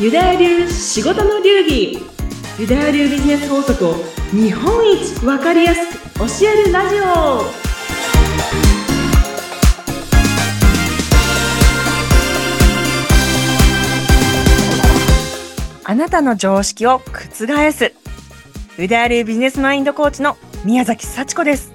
[0.00, 1.98] ユダヤ流仕事の流儀。
[2.56, 3.94] ユダヤ流ビジネス法則を
[4.30, 7.42] 日本一わかりやすく教えるラジオ。
[15.84, 17.92] あなたの常識を覆す。
[18.78, 21.72] ユダヤ流ビジネスマインドコーチの宮崎幸子です。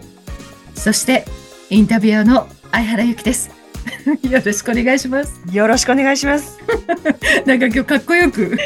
[0.75, 1.25] そして
[1.69, 3.62] インタビュアーの相原由紀です。
[4.29, 5.42] よろしくお願いします。
[5.51, 6.60] よろしくお願いします。
[7.46, 8.57] なんか今日かっこよく。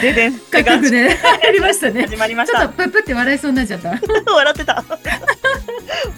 [0.00, 0.38] ででん。
[0.38, 1.16] かっこよくね。
[1.42, 2.02] 入りましたね。
[2.02, 2.60] 始まりました。
[2.60, 3.92] ちょっとプップって笑いそうになっちゃった。
[3.92, 4.84] ね笑ってた。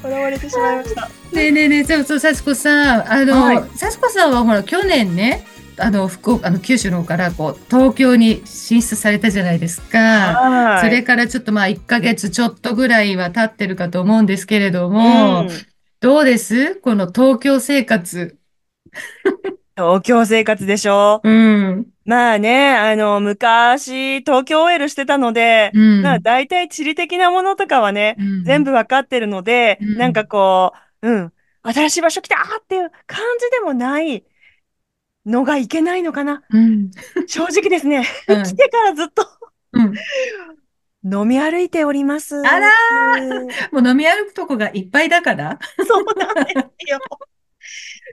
[0.02, 1.08] 笑われてしまいました。
[1.36, 3.64] えねえねえ、そうそう、幸子さん、あの、はい。
[3.76, 5.44] 幸子さんはほら、去年ね、
[5.76, 9.98] あの、福岡、あの、九州の方から、こう、東京に進出されたじゃないですか。
[9.98, 10.86] はい。
[10.86, 15.48] それからちょっとまあ、1ヶ月ちょっとぐらいは経ってるかと思うんですけれども、うん。
[16.00, 16.76] どうです？
[16.76, 18.36] この東京生活。
[19.76, 21.20] 東京生活でしょ？
[21.24, 21.86] うん。
[22.04, 26.02] まあね、あの、昔、東京 OL してたので、うん。
[26.02, 30.72] まあ大体地理的なものとかはね、うん全部わかってるので、うんなんかこ
[31.02, 34.24] う、うん、新しい場所来たっていう感じでもない
[35.26, 36.42] のがいけないのかな。
[36.50, 36.90] うん。
[37.26, 39.26] 正直ですね、うん 来てからずっと
[39.72, 39.94] うん。
[41.06, 42.36] 飲み歩いております。
[42.46, 45.58] あらーもう飲み歩くとこがいっぱいだから。
[45.86, 46.98] そうなんですよ。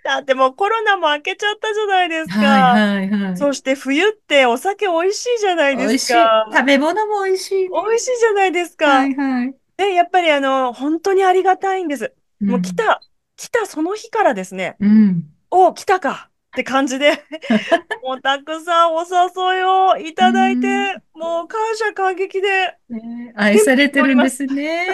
[0.03, 2.37] だってもうコロナも明けちゃったじゃないですか。
[2.37, 3.35] はいはいはい。
[3.37, 6.13] そして冬ってお酒美味しいじゃないで美味しい。
[6.13, 6.45] すか。
[6.51, 7.69] 食べ物も美味しいね。
[7.69, 8.85] 美味しいじゃないですか。
[8.87, 9.55] はいはい。
[9.77, 12.13] で、やっぱりあの、本当にありがたいんです。
[12.45, 12.75] もう来ん。
[12.75, 13.01] た、
[13.37, 15.31] 来たその日からですね、うん。
[15.51, 17.23] お、来たかって感じで、
[18.03, 20.67] もうたくさんお誘いをいただいて、
[21.13, 24.87] もう感謝感激で、ね愛されてるんですね。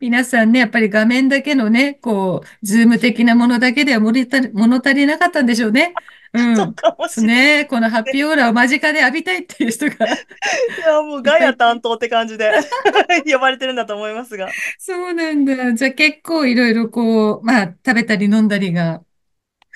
[0.00, 5.92] 皆さんね、やっぱり画面だけのね、こう、ズーム的なものだけでは物足り物足りなかったんでしょうね。
[6.34, 6.38] う。
[6.56, 7.36] そうんかもしれない。
[7.36, 10.06] ね、このハッピーオーラを間近で浴びたいっていう人が。
[10.06, 10.08] い
[10.86, 12.52] や、もうガヤ担当って感じで
[13.26, 14.48] 呼ばれてるんだと思いますが。
[14.78, 15.74] そうなんだ。
[15.74, 19.02] じゃあ結構いろいろこう、まあ、食べたり飲んだりが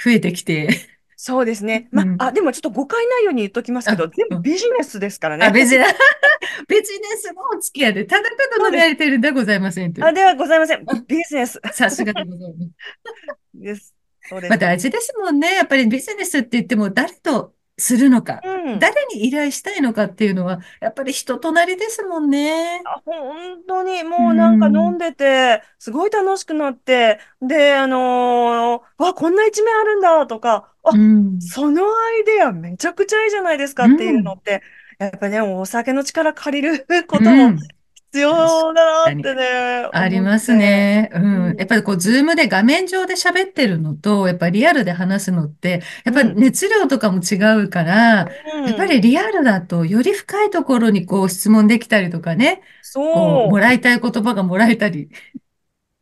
[0.03, 0.92] 増えてきて。
[1.25, 1.89] そうですね。
[1.93, 5.47] まうんあ、でもちょっと誤解ないように言っときますけど、あ全部ビジネスですからね。
[5.47, 5.95] あ、ビジネス、
[6.69, 10.85] ビジネスのお付き合いで、ただただ飲み歩いてるんではございませんあ、ではございません。
[11.07, 12.71] ビジネスさすがでございます。
[13.55, 13.95] です。
[14.29, 14.51] そうです。
[14.51, 15.55] まあ大事ですもんね。
[15.55, 18.79] やっぱりビジネスって言っても誰とするのか、うん。
[18.79, 22.83] 誰に依頼したいのかっていうのは、やっぱり人となりですもんね。
[22.85, 31.39] あ、本当にもうなんか飲んでて、すごい楽しくなって、で、あのーわ、こんな一面あるんだとか、あ、うん。
[31.39, 34.63] そのアイデアめちゃくちゃいいじゃないですかっていうのって、
[34.99, 37.59] やっぱね、お酒の力借りることもうん
[38.13, 40.55] 必要だなってね、あります。
[40.55, 41.11] ね。
[41.13, 41.57] ううんん。
[41.59, 55.11] やっぱりこう、ズームで画面上で喋ってるのと、やっぱりリアルで話すのって、やっぱり熱量とかも違うから、うんやっぱりリアルだと、より深いところにこう質問できたりとかね、そうも、らいたい言葉がもらえたり。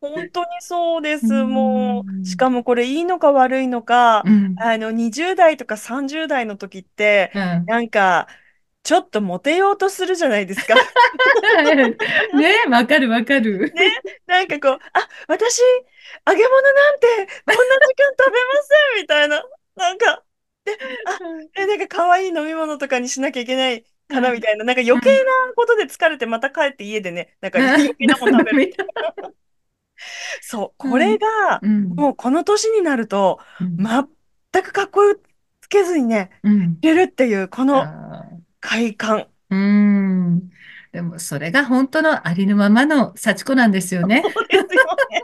[0.00, 1.27] 本当にそうです。
[1.27, 4.55] うんもう、しかもこれいいのか悪いのかう、ん。
[4.59, 8.27] あの、20代とか30代の時って、うんなんか、
[8.83, 10.75] ちょっとモテようとするじゃないですか。
[12.34, 13.72] ね、わかるわかる。
[14.27, 15.61] なんかこう、あ、私、
[16.27, 19.44] 揚げ物なんて、こんな時間食べませんみたいな。
[19.77, 20.25] なんか、
[21.55, 24.65] え、なんか可愛い飲み物とかにしなきゃいけないかなみたいな。
[24.65, 28.75] なんか余計なことで疲れてまた帰って家でね、なんか余計なもの食べる。
[30.41, 31.88] そう、これが、うん。
[31.91, 33.76] もうこの年になると、うん
[34.53, 35.00] 全くかっこ
[35.60, 36.78] つけずにね、うん。
[36.82, 38.25] 入れるっていう、このあ
[38.60, 39.19] 快感。
[39.19, 40.50] ーうん。
[40.92, 44.22] でも、それが本当のありのままの幸子なんですよね。
[44.26, 44.66] そうですよ
[45.10, 45.22] ね。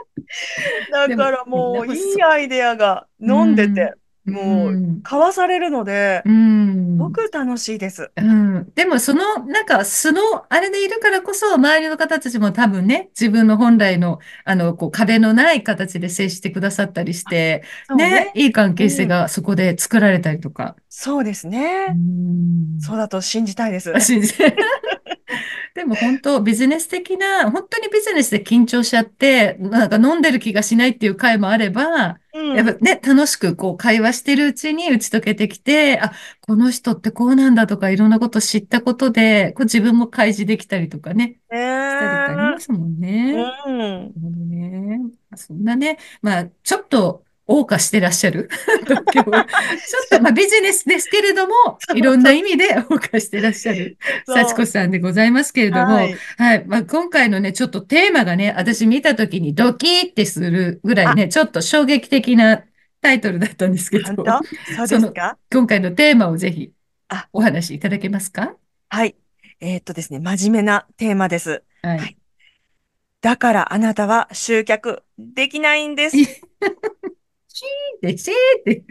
[1.09, 3.95] だからもう、いいアイデアが飲んでて、
[4.27, 6.97] もう、ん交わされるので、うん。
[6.97, 8.11] すごく楽しいです。
[8.17, 8.73] うん。
[8.75, 20.77] でも、その、なんか、素の、あれでいるからこそ、周りの方たちも多分ね、自分の本来の、あの、こう、壁のない形で接してくださったりして、そうねね。、いい関係性がそこで作られたりとか。
[20.89, 21.89] そうですうね。
[21.93, 23.93] んそうだと信じたいです。
[24.01, 24.57] 信じて。
[25.77, 43.37] でも本当、ビジネス的な、本当にビジネスで緊張しちゃって、なんか飲んでる気がしないっていう回もあれば、うんやっぱね、楽しくこう会話してるうちに打ち解けてきて、あ、この人ってこうなんだとかいろんなこと知ったことで、こう自分も開示できたりとかね、ねしたりってありますもんね。
[43.67, 44.49] うん。
[44.49, 45.01] ね。
[45.35, 48.49] そんなね、まあ、ちょっと謳歌してらっしゃる？
[48.85, 49.23] 東京。
[49.23, 49.35] ちょっ
[50.11, 51.53] と、まあ、ビジネスですけれども、
[51.95, 56.65] いろんな意味で謳歌してらっしゃる幸子さんでございますけれども、ははいい。
[56.67, 62.65] まあ、今回のね、ちょっとテーマがね、私見たときにドキーってするぐらいね、ちょっと衝撃的な
[63.01, 64.13] タイトルだったんですけど、そ
[64.85, 65.39] うですか？
[65.53, 66.73] 今回のテーマをぜひ
[67.09, 68.57] あ、お話いただけますか？
[68.89, 69.15] はい。
[69.61, 71.63] えーっとですね、真面目なテーマです。
[71.83, 71.99] はい。
[71.99, 72.17] はい。
[73.23, 76.11] だからあなたは集客できないんで
[77.57, 77.69] シす。
[77.95, 78.85] ーって、シーって、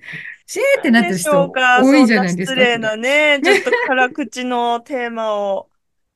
[0.46, 2.80] シーってなってるなんでしょうか、人多いじゃないですか、そ失礼れ。
[2.80, 5.70] なね、ちょっと辛口のテーマを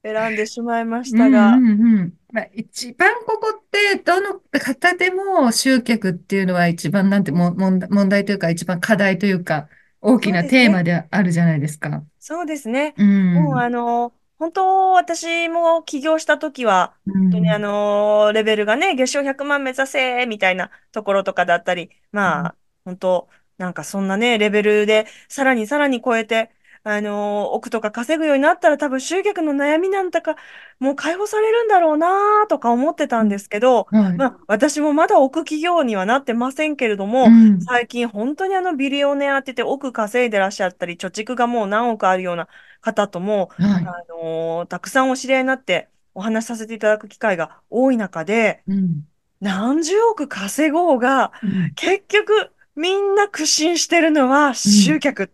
[0.04, 1.62] 選んでしまいましうたが。
[1.62, 2.14] んうんうん。
[2.32, 7.80] まあ、一番ここって、どの方でも集客っていうのは一番なんても問
[8.10, 9.68] 題、というか、一番課題というか、
[10.02, 10.44] 大きな。
[10.44, 12.04] テーマであるじゃないですか。
[12.20, 12.94] そうですね。
[12.98, 13.60] うもうん。
[13.60, 17.60] あの、本当、私も起業した時は、う本当にあん。
[17.60, 26.52] の、レベルがね、月賞100万目指せ、みたいなところとかだったり、まあ、本当、なんかそんなね、レベルで、さらにさらに超えて、
[26.84, 30.36] あの、億とか稼ぐようになったら多分集客の悩みなんだか、
[30.80, 34.18] もう解放されるんだろうなとか思ってたんですけど、はい。
[34.18, 37.60] まあ、私もまだ億企業にはなってませんけれども、うん。
[37.60, 42.48] 最近本当にあのビリオネアってて億稼いでらっしゃったり、貯蓄がもう何億あるような
[42.82, 43.86] 方とも、はい。
[43.86, 49.08] あのーたくさんお知り合いになってお話しさせていただく機会が多い中で、うん。
[49.40, 51.72] 何十億稼ごうが、うん。
[51.76, 54.54] 結局みんな苦心してるのはうん。
[54.54, 55.32] 集客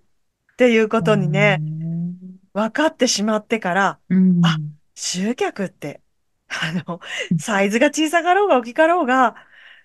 [0.55, 4.75] っていうこあとにね、ー分かってしまってから、うあ、ん。
[4.95, 6.01] 集客って、
[6.47, 7.01] あの、
[7.37, 9.35] サイズが小さかろうが大きかろうが、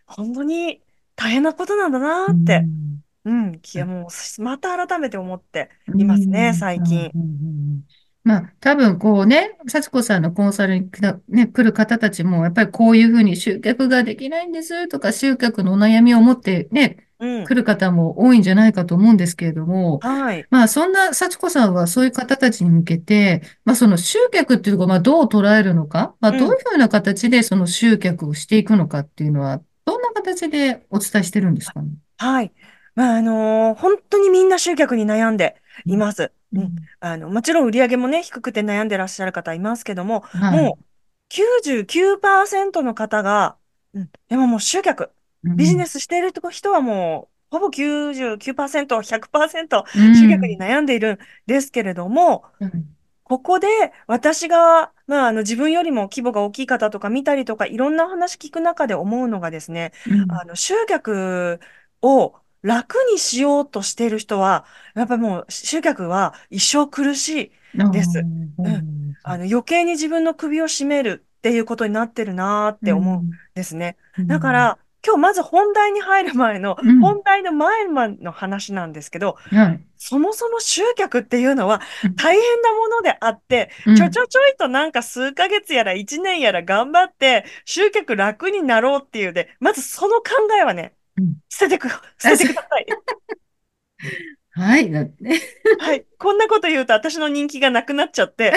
[0.06, 0.80] 本当に
[1.16, 3.02] 大変なことなんだうなってん。
[3.24, 7.10] うん、いやもう、また改めて思ってういますね、最近。
[7.14, 7.82] うん。
[8.22, 10.90] まあ、多分こうね、幸子さんのコンサルに
[11.28, 17.09] ね、来る方たちも、やっぱりこういうふうに集客ができないんですとか、集客のお悩みを持ってね、うん。
[17.20, 20.46] 来る方も多いんじゃないかと思うんですけれども、はい。
[20.50, 26.58] まあ、そんな幸子さんはそういう方たちに向けて、まあ、その集客っていうのをまあどう捉えるのか、まあ、どういううん。
[26.64, 31.88] ふうな形でその集客をしていくのかっていうのは、どんな形でお伝えしてるんですかね？
[32.18, 32.52] はい。
[32.94, 36.32] まあ、あのー本当にみんな集客に悩んでうん、います。
[36.52, 36.60] うん。
[36.62, 40.64] うんあの、もちろん売り上げもね、低くて悩んでらっしゃる方いますけども、はい。
[40.64, 40.84] もう
[41.28, 43.56] 99%の方が、
[43.94, 45.10] うん、でももう集客、
[45.56, 45.86] ビジネうん。
[45.86, 50.58] スしている人はもう、ほぼ99%、100%う集客にん。
[50.58, 53.68] 悩んでいるんですけれども、うんここで
[54.08, 60.40] 私が、まあ、あの自分よりも規模が大きい方とか見たりとかいろんな話聞く中で思うのがですね、うん。
[60.42, 61.60] あの集客
[62.02, 67.52] を楽にしようとしている人は、やっぱりもう集客は一生苦しい
[67.90, 68.26] です。
[68.58, 68.82] ううん。
[68.82, 69.16] ん。
[69.22, 73.30] あの余計に自分の首を絞めるっていうことになってるなーって思うんうん。
[73.54, 73.96] ですね。
[74.18, 74.26] うん。
[74.26, 77.00] だから今日まず本題に入る前の、うん。
[77.00, 79.80] 本題の前の話なんですけど、はい。
[79.96, 82.14] そもそも集客っていうのはうん。
[82.16, 83.96] 大変なものであって、うん。
[83.96, 90.24] ちょちょちょいとなんか数ヶ月やら1年やら頑張って集客楽になろうっていうで、まずその考
[90.60, 91.88] えはね、うん捨ててく、
[92.18, 92.86] 捨あ、ててそください。
[94.52, 94.90] はい。
[94.90, 95.40] だってね。
[95.82, 96.06] はい。
[96.18, 98.54] こんなこと言うと私の人気がなくなっちゃって、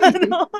[0.00, 0.50] あの、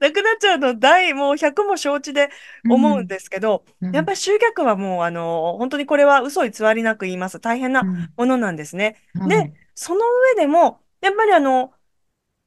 [0.00, 2.28] なくなっちゃうの大、もう100も承知で
[2.68, 3.08] 思うんうん。
[3.08, 3.90] ですけど、うん。
[3.90, 7.40] やっぱり集客はもう、あの、本当にこれは嘘偽りなく言います。
[7.40, 8.08] 大変なうん。
[8.16, 8.96] ものなんですね。
[9.24, 9.56] で、はい。
[9.74, 10.00] その
[10.36, 11.72] 上でも、やっぱりあの、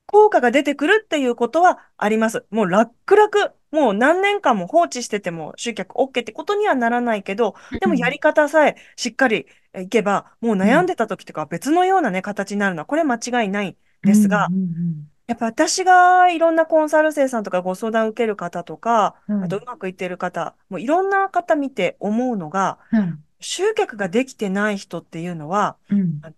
[0.07, 2.45] 効果が出てくるっていうことはあります。
[2.51, 7.93] もう楽々、もう何年間も放置してても集客 OK ってことにはならないけど、でうん。
[7.93, 9.47] もやり方さえしっかり
[9.79, 10.69] いけば、もううん。
[10.69, 14.11] 悩んでた時とかは別のようなね、形になるのは、これ間違いないんうん。
[14.11, 19.63] ですが、うんやっぱ私がいろんなコンサル生さんとかご相談を受ける方とか、あとはい。
[19.63, 23.19] うまくいっている方、もういろんな方見て思うのが、はい。
[23.41, 25.77] 集客ができてない人っていうのは、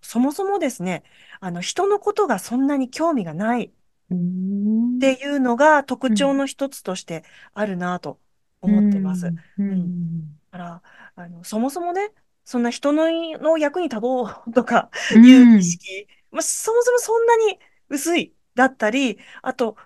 [0.02, 1.04] そもそもですね、
[1.40, 3.72] あの人のことがそんなに興味がない
[4.12, 4.98] うん。
[4.98, 6.14] っていうのが特うん。
[6.14, 8.20] 徴の一つとしてあるなと
[8.66, 9.34] う思ってます。
[9.34, 9.44] ん。
[9.58, 9.90] ううん。
[9.90, 10.42] だん。
[10.52, 10.84] から、
[11.16, 12.14] あの、そもそもね、
[12.46, 15.64] そんな人のの役に立とうとかういう意ん。
[15.64, 19.78] 識、まあ、そもそもそんなに薄いだったり、あと、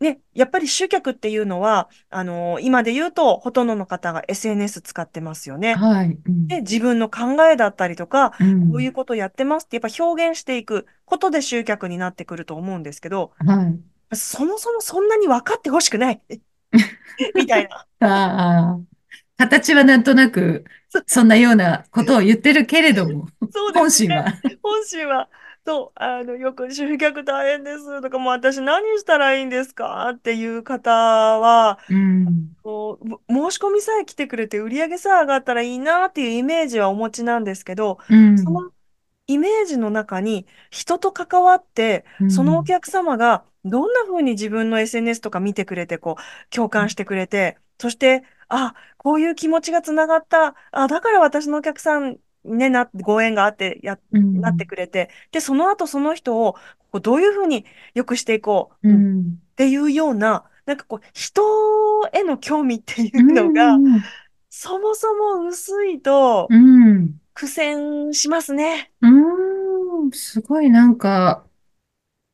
[0.00, 5.74] ね、やっぱり集客っていうのは、あの、今で言うと、ほとんどの方が SNS 使ってますよね。
[5.74, 6.10] はい。
[6.10, 6.60] うで、ん。
[6.60, 8.70] 自分の考えだったりとか、うん。
[8.72, 14.16] こういうことやってますって、やっぱ表現していくことで集客になってくると思うんですけど、はい。
[14.16, 16.20] そもそもそんなに分かってほしくない
[17.34, 17.86] みたいな。
[18.00, 18.80] ああ、
[19.38, 20.64] 形はなんとなく、
[21.06, 23.80] そんなようなことを言ってるけれども、そうですね。
[23.82, 24.26] 本心は。
[24.62, 25.28] 本州は、
[25.66, 32.56] そう、あの、よく集客大変ですとか、もう私何したらいいんですかっていう方は、うん。
[32.62, 38.36] こうも申し込みさえ来てくれて売り上げさえ上がったらいいなっていうイメージはお持ちなんですけど、うん。
[38.36, 38.72] その
[39.28, 42.66] イメージの中に人と関わって、そのおうん。
[42.66, 54.66] 客様がどんな風に自分の SNS とか見てくれて、こう、共感してくれて、そして、あ、こういう気持ちがつながった、あ、だから私のお客さんね、な、ご縁があってや、うなってん。
[54.66, 56.54] くれて、で、その後その人を
[56.90, 59.38] こうどういうふうに良くしていこうっん。
[59.56, 61.42] ていうような、なんかこう、人
[62.12, 64.10] への興味っていううのが、ん。
[64.50, 67.20] そもそも薄いとうん。
[67.34, 68.92] 苦戦しますね。
[69.00, 70.10] うん。
[70.12, 71.48] すごいなんか、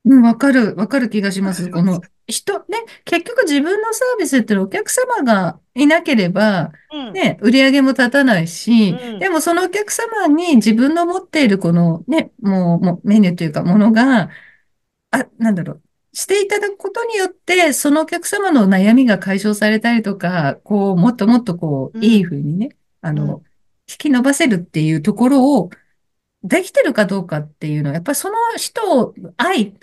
[0.04, 1.70] うん、わかる、わかる気がします。
[1.70, 14.30] この人、ね、結局自分のサービスってのはお客様がいなければ、うん、ね、売り上げも立たないし、うん、でもそのお客様に自分の持っているこのね、もう、もうメニューというかものが、
[15.10, 23.16] あ、なんだろう、していただくことによって、そのお客様の悩みが解消されたりとか、こう、もっともっとこう、いいうん、風にね、あうん。
[23.16, 23.42] の、
[23.88, 25.70] 引き伸ばせるっていうところを、
[26.44, 29.74] できてるかどうかっていうのは、やっぱりその人を愛、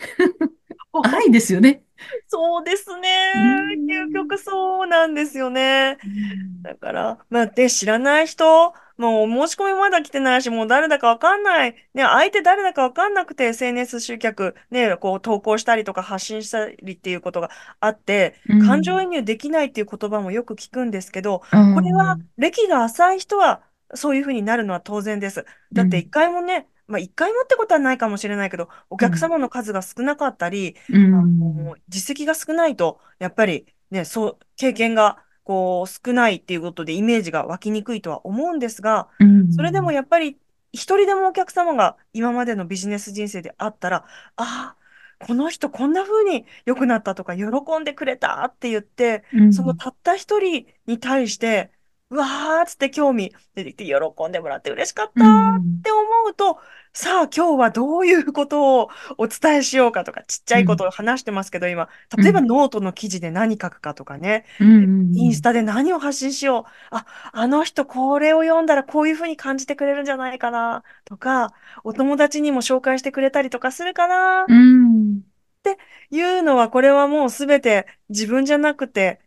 [1.04, 1.84] 愛ですよね。
[2.28, 3.08] そうですね。
[3.34, 3.40] う
[3.88, 4.40] 究極ん。
[4.40, 5.98] そうなんですよね。
[6.04, 11.74] うんだから、まあ、で、知らない人、もうお申し込みまだ来てないし、もう誰だかわかんない。
[11.94, 19.10] ね、相手誰だかわかんなくて SNS 集客、ね、こう投稿したりとか発信したりっていうことがあって、う感情移ん。
[19.10, 23.64] 入できないっていう言葉もよく聞くんですけど、あこれはあ、歴が浅い人は
[23.96, 25.46] そういうふうになるのは当然です。
[25.74, 26.10] だって一うん。
[26.10, 29.10] 回もね、まあ一回もってことはないかもしれないけど、おうん。
[29.10, 31.70] 客様の数が少なかったり、うあん。
[31.70, 39.94] の実績が少ないと、やっぱりね、そう、経験がこう少ないっていうことでイメージが湧きにくいとは思うんですが、うそれでもん。
[39.94, 40.40] やっぱり
[40.72, 44.06] 一人でもお客様が今までのビジネス人生であったら、
[44.36, 47.46] ああ、この人こんな風に良くなったとか喜
[47.80, 49.80] んでくれたって言って、そのうん。
[49.80, 51.72] たった一人に対して、
[52.12, 55.84] うわーっつって興味出てきて喜んでもらって嬉しかっうたーっん。
[55.84, 56.60] て思うと、
[56.92, 58.90] さあ今日はどういうことを
[59.20, 60.88] お伝えしようかとか、ちっちゃいことうん。
[60.88, 62.26] を話してますけど、今、うん。
[62.26, 65.10] 例えばノートの記事で何書くかとかね、うん。
[65.14, 66.64] インスタで何を発信しよう。
[66.92, 75.24] あ、あの人これを読んだらこういうふうに感じてくれるんじゃないかなとか、お友達にも紹介してくれたりとかするかなっうん。
[75.64, 75.78] て
[76.12, 79.22] いうのは、これはもうすべて自分じゃなくて、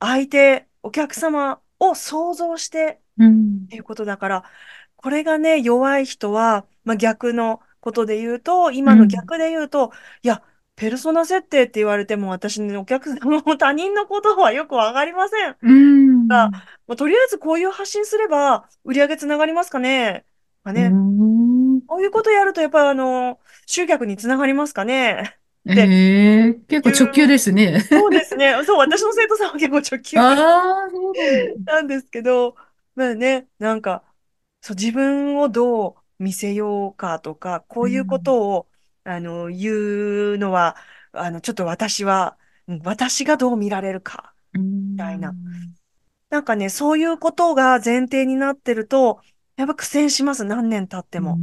[0.00, 3.66] 相手、お客様を想像してうん。
[3.66, 4.44] っていうことだから、
[4.96, 9.08] これがね、弱い人は、まあ、逆のことで言うと、今のうん。
[9.08, 10.42] 逆で言うと、いや、
[10.76, 15.56] ペルソナ設定って言われても、私ね、お客様も他人のことはよくわかりません。
[15.62, 16.28] うん。
[16.86, 20.26] まあ、とりあえずこういう発信すれば、売り上げつながりますかね。
[20.64, 21.80] まあうね、ん。
[21.86, 25.39] こういうことやると、やっぱりあの、集客につながりますかね。
[25.68, 27.80] ってええ結構直球ですね。
[27.92, 28.54] そうですね。
[28.64, 30.18] そう、私の生徒さんは結構直球
[31.66, 32.54] なんですけど、
[32.94, 34.04] まあね、なんか、
[34.60, 38.22] そう、自分をどう見せようかとか、こういうこうん。
[38.22, 38.70] とを、
[39.04, 40.76] あの、言うのは、
[41.12, 42.38] あの、ちょっと私は、
[42.68, 44.58] うん私がどう見られるか、う
[44.90, 45.36] みたいな。
[45.66, 45.74] ん。
[46.30, 49.22] なんかね、そういうことが前提になってると、
[49.56, 51.42] やっぱ苦戦します、何年経ってうも。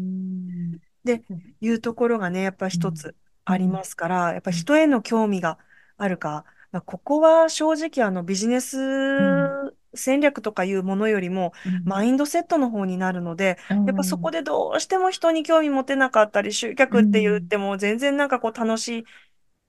[0.00, 0.80] ん。
[1.04, 1.24] で、
[1.60, 2.80] いうところがね、やっぱうん。
[2.80, 3.16] 一つ
[3.50, 3.70] ありうん。
[3.70, 5.58] ますから、やっぱうん人への興味が
[5.96, 8.76] あるか、まあ、ここは正直あのビジネス
[9.18, 9.60] うん。
[9.94, 11.52] 戦略とかいうものよりも、
[11.84, 17.42] マインドセットの方になるので、あやっぱそこーでどうしても人に興味持てなかったり、集う客って言っん。
[17.42, 19.04] ても全然なんかこう楽しい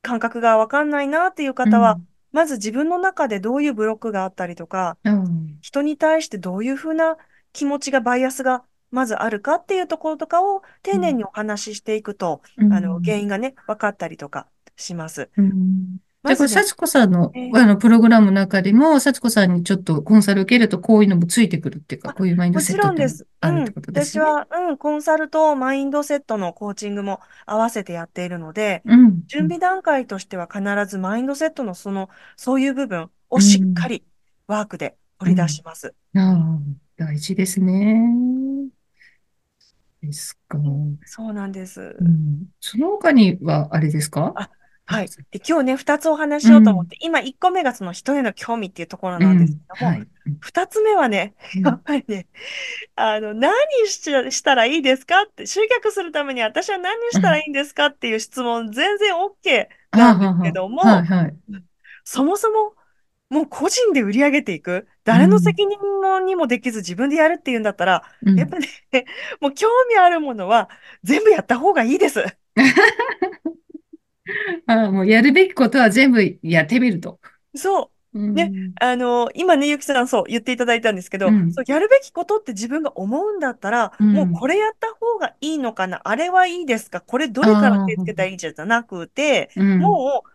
[0.02, 2.08] 感覚がわかんないなっていう方は、うん。
[2.32, 4.98] まず自分の中でどういうブロックがあったりとか、
[5.62, 7.18] 人に対してどういうふうな
[7.54, 13.22] 気持ちが、バイアスがまずあるかっていうところとかを丁寧にお話ししていくと、うあの、原ん。
[13.22, 15.30] 因がね、分かったりとかします。
[15.38, 15.98] うん。
[16.24, 23.28] じゃあ、これ、幸子さんの、えーあの、プログラムの中でも、幸子さんにちょっとコンサル受けると、こういうのもついてくるっていうか、あ、こういうマインドもちセットってもろんです。
[23.42, 23.50] うん。
[23.50, 24.20] あるってことですね？
[24.20, 29.08] 私は、うん、コンサルとマインドセットのコーチングも合わせてやっているので、うん。
[29.08, 33.90] う準備段階としては必ずマインドセットのその、そういう部分をしっかん。
[33.90, 34.06] り
[34.48, 35.50] ワークで取り出うん。
[35.50, 35.96] します。
[36.16, 36.60] あうんあ、
[36.98, 38.72] 大事ですね。
[40.02, 40.58] ですか？
[41.06, 41.82] そうなんです。
[41.82, 42.46] うん。
[42.60, 44.34] その他には、あれですか？
[44.36, 44.50] あ、
[44.86, 45.08] はい。
[45.32, 49.60] で、今日ね、2つお話しようと思って、今1個目がその人への興味っていうところなんですうん。
[49.60, 50.08] けども、はい。
[50.28, 50.38] うん。
[50.40, 52.28] 2つ目はね、やっぱりね、
[52.96, 53.54] あの、何
[53.88, 61.36] し、したらいいですかって、集客するために私は何したらいいんですかっていう質問、全然 OK なんですけども、はい。
[62.04, 62.74] そもそも、
[63.32, 65.42] もう個人で売り上げていく、誰のうん。
[65.42, 68.36] 責任もにもできず自分でやるっていうんだったら、うん。
[68.36, 68.68] やっぱね、
[69.42, 70.70] もう興味あるものは
[71.04, 72.24] 全部やった方がいいです。
[74.68, 77.20] ああ、もうやるべきことは全部やってみると。
[77.56, 78.20] そうう。
[78.34, 78.74] ね、ん。
[78.80, 81.50] あの、今ね、ゆきさんそう言っていただいたんですけど、うん。
[81.50, 84.32] そう、やるべきことって自分が思うんだったら、もううん。
[84.32, 89.78] これやった方がいいのかな、あれはいいですか、これどあれからあ、手つけたらいいじゃなくて、うん。
[89.78, 90.32] もう、あ、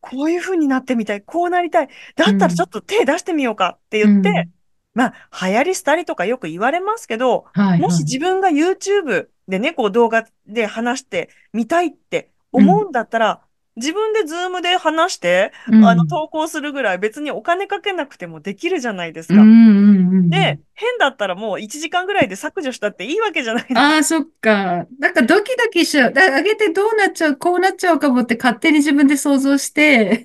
[0.00, 2.70] こういう風になってみたい、こうなりたい、だったらちょっうん。
[2.70, 4.54] と手出してみようかって言って、うん。
[4.94, 13.42] まあ、流行り廃りとかよく言われますけど、はい、もし自分が YouTube でね、こう動画で話してみたいって思うんだったら、
[13.76, 19.42] 自分でズームで話して、うんあの、投稿するぐらい別にお金かけなくてもできるじゃないですか。
[19.42, 20.30] うんうんうん。
[20.30, 23.94] で、変だったらもう1時間ぐらいで削除したっていいわけじゃないですか。
[23.94, 24.86] ああ、そっか。
[24.98, 26.12] なんかドキドキしちゃう。
[26.12, 30.24] だ上げてどうなっちゃう、こうなっちゃうかもって勝手に自分で想像して、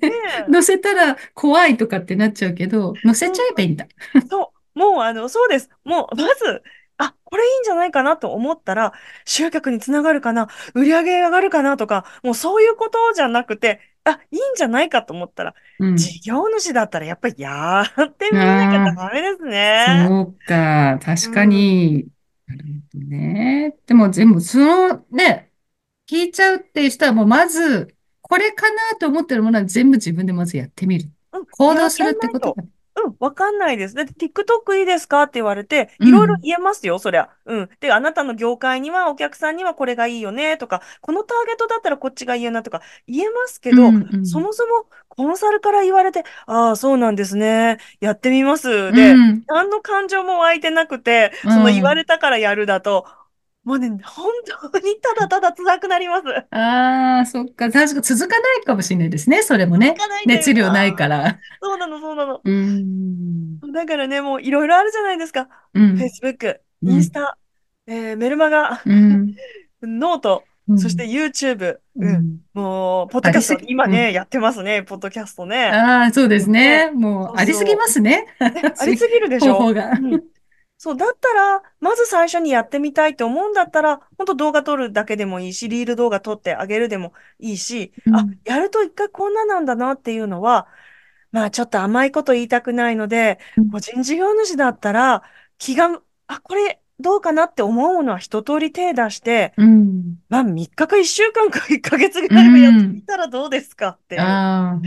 [0.50, 3.86] 載 せたら怖いとかってなっちゃうけど、載せちゃえばいいんだ。
[4.28, 5.70] そう、もうあの、そうです。
[5.84, 6.62] もう、まず、
[6.98, 8.92] あ、これいいんじゃないかなと思ったら、
[9.24, 15.96] 集客につながるかな、売り上げ上がるかなとか、もうそういうことじゃなくて、あ、いいんじゃないかと思ったら、うん。
[15.96, 20.06] 事業主だったらやっぱりやってみなきゃダメですね。
[20.08, 20.98] そうか。
[21.02, 22.06] 確かに。
[22.46, 23.76] なるほどね。
[23.86, 25.50] でも全部、そのね、
[26.08, 31.10] 聞いちゃうっていう人はもうまず、これかなと思ってるものは全部自分でまずやってみる。
[31.32, 32.64] うん行動するってことだ。
[33.04, 33.94] うん、わかんないです。
[33.94, 37.28] だって TikTok いいですかって言われて、うんいろいろ言えますよ、そりゃ。
[37.44, 37.70] うん。
[37.80, 47.78] で、あなたの業界にはお客さんにはこれがいいよねとか、このターゲットだったらこっちがいいよなとか言えますけど、うんうんそもそもコンサルから言われて、ああ、そうなんですね。
[48.00, 48.92] やってみます。
[48.92, 53.06] で、うん何の感情も湧いてなくて、うんその言われたからやるだと、
[53.66, 54.32] もうね、本
[54.72, 56.24] 当にただただ辛くなります。
[56.54, 57.68] ああ、そっか。
[57.68, 59.42] 確か続かないかもしれないですね。
[59.42, 60.24] それもね続かない。
[60.24, 61.40] んだよ熱量ないから。
[61.60, 62.40] そうなの、そうなの。
[62.44, 63.60] うーん。
[63.72, 65.48] だからね、もういろいろあるじゃないですか。
[65.74, 65.94] うん。
[65.96, 67.38] Facebook、うんインスタ、
[67.88, 69.34] えーメルマガ、うん。
[69.82, 72.38] note、うんそして YouTube、ううん、ん。
[72.54, 75.70] もう、ポッドキャスト今ね、やってますね、ポッドキャストね。
[75.70, 76.90] ああ、そうですね。
[76.92, 78.26] もうありすぎますね。
[78.38, 79.90] ありすぎるでしょ 方法が。
[80.86, 90.68] うんそう、だったら、まず最初にやってみたいと思うんだったら、本当動画撮るだけでもいいし、リール動画撮ってあげるでもいいし、あうん、やると一回こんななんだなっていうのは、
[91.32, 95.22] まあちょっと甘いこと言いたくないのでうん、個人事業主だったら、
[95.58, 100.18] 気が、あ、これどうかなって思うものは一通り手出して、うん。
[100.28, 104.78] まあ3日か1週間か1ヶ月ぐらいはやってみたらどうですかってあ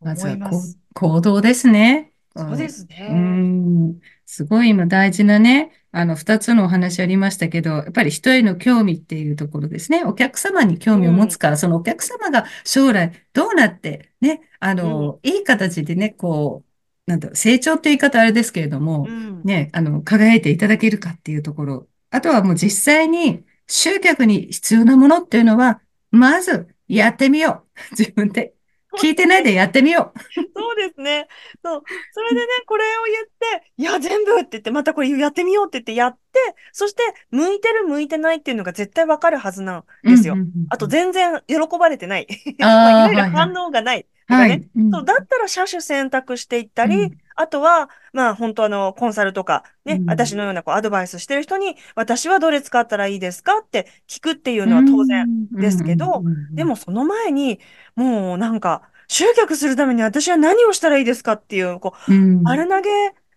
[0.00, 0.50] まず思は。
[0.94, 2.12] 行動ですね。
[2.34, 3.94] そうですうね。
[4.28, 4.30] ん。
[4.30, 10.04] すごい今大事なね、あの、二つのお話ありましたけど、やっぱり人への興味っていうところですね。
[10.04, 16.64] お客様に興味を持つから、そのお客様が将来どうなって、ね、あの、いい形でね、こ
[17.06, 19.42] う、なんだろう、成長って言い方あれですけれどもう、ん。
[19.44, 21.88] ね、あの、輝いていただけるかっていうところ。
[22.10, 27.80] あとはもう実際に集客に必要なものっていうのは、まずやってみよう。
[27.98, 28.54] 自分で。
[29.00, 30.12] 聞いてないでやってみよ
[30.56, 31.28] そうですね。
[31.64, 31.82] そう。
[32.12, 36.38] それでね、これを言って、いや、全部って言って、またこれやってみようって言ってやって、
[36.72, 40.08] そして、向いてる向いてないっていうのが絶対わかるはずなんう。
[40.08, 40.34] ですよ。
[40.34, 42.26] うんうんうんあと、全然喜ばれてない。
[42.60, 44.06] あー まあいわゆるはいはい反応がない。
[44.28, 44.48] とかね。
[44.48, 44.68] はい。
[44.76, 50.10] うんそう、だったら車種選択していったり、うんあとは、まあ本当あの、コンサルとか、ね、うん。
[50.10, 55.46] 私のようなこうアドバイスしてる人に、私はどれ使ったらいいですかって聞くっていうのは当然。
[55.52, 56.22] ですけど
[56.52, 57.60] でもその前に、
[57.94, 62.90] もうなんか、集客するために私は何をしたらいいですかっていう、こう、うん、丸投げ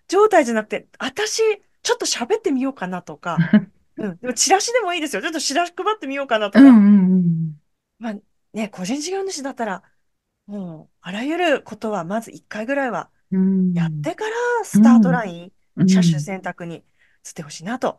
[0.08, 1.42] 状態じゃなくて、私、
[1.84, 3.38] ちょっと喋ってみようかなとか、
[3.98, 5.22] うん、でもチラシでもいいですよ。
[5.22, 6.66] ちょっとチラシ配ってみようかなとか。
[8.00, 8.16] まあ
[8.54, 9.84] ね、個人事業主だったら、
[10.48, 14.32] もう、あらゆることはまず1回ぐらいはうんやってから、
[14.64, 15.52] スタートライン、うん
[15.88, 16.84] 車種選択に
[17.24, 17.98] つってほしいなと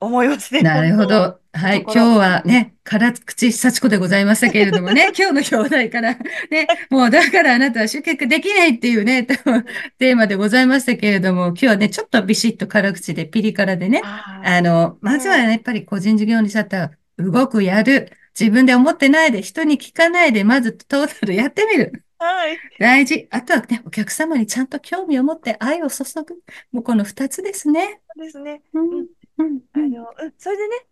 [0.00, 0.62] 思いますね。
[0.62, 1.40] なるほ本ど。
[1.52, 1.82] はい。
[1.82, 9.24] 今日はね、辛口幸子でございましたけれどもね、 今日の表題から、ね、もうだからあなたは集客できないっていうね、
[9.98, 18.12] テーマでございましたけれども、今日はね、ちょっとビシッと辛口でピリ辛でね当、あの、まずはねやっぱり個人事業主だったら、動く、やる。
[18.38, 22.04] 自分で思ってないで、人に聞かないで、まずトータルやってみる。
[22.18, 22.58] はい。
[22.78, 23.26] 大事。
[23.30, 26.34] あとはね、お客様にちゃんと興味を持って愛を注ぐ。
[26.72, 28.00] もうこの二つですね。
[28.16, 28.62] そうですね。
[28.74, 29.06] うん
[29.38, 30.86] うんあの、うん、それでね、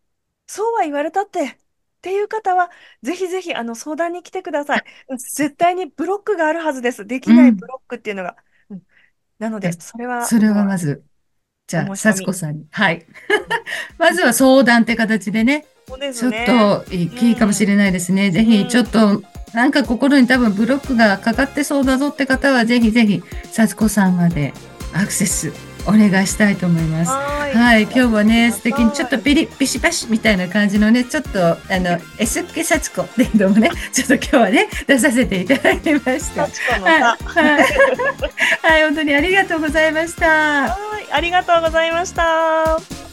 [0.47, 1.57] そうは言われたって、っ
[2.03, 2.71] ていう方は、
[3.03, 4.85] ぜひぜひ、あの、相談に来てください。
[5.09, 7.07] うん絶対にブロックがあるはずです。
[7.07, 8.37] できないブロックっていうのが。
[8.71, 8.83] うん
[9.39, 11.05] なので、でそれは、それはまず、
[11.67, 12.67] じゃあ、幸子さんに。
[12.71, 13.05] はい。
[13.99, 16.85] まずは相談って形でね、そうでちょっ。
[16.85, 18.31] といいかもしれないですね。
[18.31, 19.23] ぜひ、うんちょっと、
[19.55, 23.23] なんか心に多分ブロックがかかってそうだぞって方は、ぜひぜひ、
[23.53, 24.53] 幸子さんまで
[24.93, 25.53] アクセス
[25.87, 27.11] お願いしたいと思います。
[27.11, 27.55] はーい。
[27.55, 36.43] はい、今日はね、素敵にちょっとはいピリ、ピシパシみたいな感じのね、ちょっと、あの、S っ気幸子っていうのもね、ちょっと今日はね、出させていただきました。
[36.43, 40.27] はい、はい、本当にありがとうございました。
[40.27, 40.69] は
[41.01, 43.06] い、ありがとうございました。